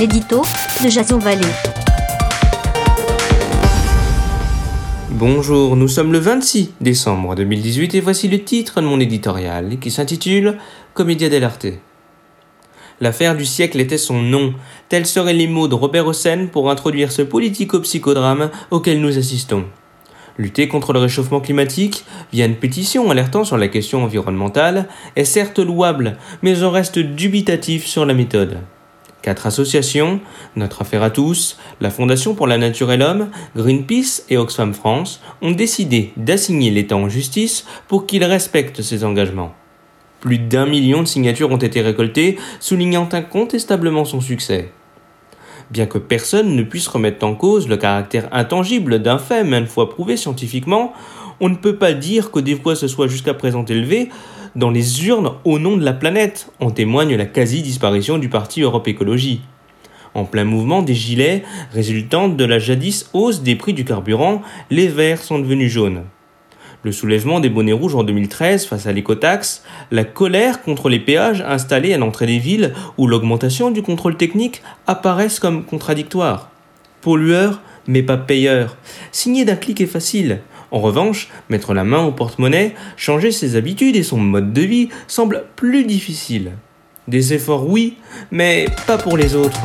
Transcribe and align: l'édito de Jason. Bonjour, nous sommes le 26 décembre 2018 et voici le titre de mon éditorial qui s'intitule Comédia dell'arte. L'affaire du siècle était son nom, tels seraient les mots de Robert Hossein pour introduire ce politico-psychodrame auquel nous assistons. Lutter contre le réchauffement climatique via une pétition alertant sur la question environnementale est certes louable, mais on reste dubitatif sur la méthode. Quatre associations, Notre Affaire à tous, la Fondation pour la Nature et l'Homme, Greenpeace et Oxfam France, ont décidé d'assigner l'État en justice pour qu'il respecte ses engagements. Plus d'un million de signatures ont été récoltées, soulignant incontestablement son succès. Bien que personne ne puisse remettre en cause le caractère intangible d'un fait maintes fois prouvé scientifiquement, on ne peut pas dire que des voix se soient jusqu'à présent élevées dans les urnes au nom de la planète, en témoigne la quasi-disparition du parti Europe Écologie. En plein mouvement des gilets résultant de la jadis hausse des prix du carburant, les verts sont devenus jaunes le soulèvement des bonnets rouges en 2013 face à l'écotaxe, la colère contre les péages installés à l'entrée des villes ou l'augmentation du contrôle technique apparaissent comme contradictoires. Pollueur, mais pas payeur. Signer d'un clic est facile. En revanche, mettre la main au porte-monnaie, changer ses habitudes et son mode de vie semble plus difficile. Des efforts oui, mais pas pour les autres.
l'édito 0.00 0.40
de 0.82 0.88
Jason. 0.88 1.18
Bonjour, 5.10 5.76
nous 5.76 5.88
sommes 5.88 6.10
le 6.10 6.18
26 6.18 6.72
décembre 6.80 7.34
2018 7.34 7.96
et 7.96 8.00
voici 8.00 8.26
le 8.28 8.42
titre 8.42 8.80
de 8.80 8.86
mon 8.86 8.98
éditorial 8.98 9.78
qui 9.78 9.90
s'intitule 9.90 10.56
Comédia 10.94 11.28
dell'arte. 11.28 11.66
L'affaire 13.02 13.36
du 13.36 13.44
siècle 13.44 13.78
était 13.78 13.98
son 13.98 14.22
nom, 14.22 14.54
tels 14.88 15.04
seraient 15.04 15.34
les 15.34 15.46
mots 15.46 15.68
de 15.68 15.74
Robert 15.74 16.06
Hossein 16.06 16.46
pour 16.50 16.70
introduire 16.70 17.12
ce 17.12 17.20
politico-psychodrame 17.20 18.48
auquel 18.70 19.02
nous 19.02 19.18
assistons. 19.18 19.66
Lutter 20.38 20.66
contre 20.66 20.94
le 20.94 21.00
réchauffement 21.00 21.40
climatique 21.40 22.06
via 22.32 22.46
une 22.46 22.56
pétition 22.56 23.10
alertant 23.10 23.44
sur 23.44 23.58
la 23.58 23.68
question 23.68 24.02
environnementale 24.02 24.88
est 25.14 25.24
certes 25.24 25.58
louable, 25.58 26.16
mais 26.40 26.62
on 26.62 26.70
reste 26.70 26.98
dubitatif 26.98 27.84
sur 27.84 28.06
la 28.06 28.14
méthode. 28.14 28.60
Quatre 29.22 29.46
associations, 29.46 30.20
Notre 30.56 30.80
Affaire 30.80 31.02
à 31.02 31.10
tous, 31.10 31.58
la 31.82 31.90
Fondation 31.90 32.34
pour 32.34 32.46
la 32.46 32.56
Nature 32.56 32.90
et 32.90 32.96
l'Homme, 32.96 33.28
Greenpeace 33.54 34.24
et 34.30 34.38
Oxfam 34.38 34.72
France, 34.72 35.20
ont 35.42 35.50
décidé 35.50 36.12
d'assigner 36.16 36.70
l'État 36.70 36.96
en 36.96 37.08
justice 37.10 37.66
pour 37.86 38.06
qu'il 38.06 38.24
respecte 38.24 38.80
ses 38.80 39.04
engagements. 39.04 39.52
Plus 40.20 40.38
d'un 40.38 40.64
million 40.64 41.02
de 41.02 41.06
signatures 41.06 41.50
ont 41.50 41.58
été 41.58 41.82
récoltées, 41.82 42.38
soulignant 42.60 43.08
incontestablement 43.12 44.06
son 44.06 44.22
succès. 44.22 44.72
Bien 45.70 45.86
que 45.86 45.98
personne 45.98 46.56
ne 46.56 46.62
puisse 46.62 46.88
remettre 46.88 47.24
en 47.26 47.34
cause 47.34 47.68
le 47.68 47.76
caractère 47.76 48.28
intangible 48.32 49.02
d'un 49.02 49.18
fait 49.18 49.44
maintes 49.44 49.68
fois 49.68 49.90
prouvé 49.90 50.16
scientifiquement, 50.16 50.94
on 51.40 51.48
ne 51.48 51.56
peut 51.56 51.76
pas 51.76 51.92
dire 51.92 52.30
que 52.30 52.40
des 52.40 52.54
voix 52.54 52.74
se 52.74 52.88
soient 52.88 53.06
jusqu'à 53.06 53.34
présent 53.34 53.64
élevées 53.64 54.08
dans 54.56 54.70
les 54.70 55.06
urnes 55.06 55.32
au 55.44 55.58
nom 55.58 55.76
de 55.76 55.84
la 55.84 55.92
planète, 55.92 56.50
en 56.60 56.70
témoigne 56.70 57.16
la 57.16 57.26
quasi-disparition 57.26 58.18
du 58.18 58.28
parti 58.28 58.62
Europe 58.62 58.88
Écologie. 58.88 59.40
En 60.14 60.24
plein 60.24 60.44
mouvement 60.44 60.82
des 60.82 60.94
gilets 60.94 61.44
résultant 61.72 62.28
de 62.28 62.44
la 62.44 62.58
jadis 62.58 63.08
hausse 63.12 63.42
des 63.42 63.54
prix 63.54 63.74
du 63.74 63.84
carburant, 63.84 64.42
les 64.70 64.88
verts 64.88 65.22
sont 65.22 65.38
devenus 65.38 65.70
jaunes 65.70 66.02
le 66.82 66.92
soulèvement 66.92 67.40
des 67.40 67.50
bonnets 67.50 67.72
rouges 67.72 67.94
en 67.94 68.04
2013 68.04 68.66
face 68.66 68.86
à 68.86 68.92
l'écotaxe, 68.92 69.62
la 69.90 70.04
colère 70.04 70.62
contre 70.62 70.88
les 70.88 70.98
péages 70.98 71.44
installés 71.46 71.92
à 71.92 71.98
l'entrée 71.98 72.26
des 72.26 72.38
villes 72.38 72.72
ou 72.96 73.06
l'augmentation 73.06 73.70
du 73.70 73.82
contrôle 73.82 74.16
technique 74.16 74.62
apparaissent 74.86 75.40
comme 75.40 75.64
contradictoires. 75.64 76.50
Pollueur, 77.02 77.60
mais 77.86 78.02
pas 78.02 78.16
payeur. 78.16 78.76
Signer 79.12 79.44
d'un 79.44 79.56
clic 79.56 79.80
est 79.80 79.86
facile. 79.86 80.40
En 80.70 80.80
revanche, 80.80 81.28
mettre 81.48 81.74
la 81.74 81.84
main 81.84 82.04
au 82.04 82.12
porte-monnaie, 82.12 82.74
changer 82.96 83.32
ses 83.32 83.56
habitudes 83.56 83.96
et 83.96 84.02
son 84.02 84.18
mode 84.18 84.52
de 84.52 84.62
vie 84.62 84.88
semble 85.08 85.44
plus 85.56 85.84
difficile. 85.84 86.52
Des 87.08 87.34
efforts 87.34 87.68
oui, 87.68 87.96
mais 88.30 88.66
pas 88.86 88.98
pour 88.98 89.16
les 89.16 89.34
autres. 89.34 89.60